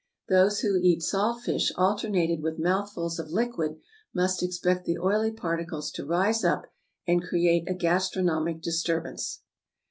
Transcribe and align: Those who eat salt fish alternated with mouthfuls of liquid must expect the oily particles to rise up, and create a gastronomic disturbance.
Those 0.29 0.61
who 0.61 0.77
eat 0.81 1.03
salt 1.03 1.41
fish 1.43 1.71
alternated 1.75 2.41
with 2.41 2.57
mouthfuls 2.57 3.19
of 3.19 3.29
liquid 3.29 3.77
must 4.15 4.41
expect 4.41 4.83
the 4.85 4.97
oily 4.97 5.31
particles 5.31 5.91
to 5.91 6.07
rise 6.07 6.43
up, 6.43 6.65
and 7.05 7.21
create 7.21 7.69
a 7.69 7.75
gastronomic 7.75 8.63
disturbance. 8.63 9.43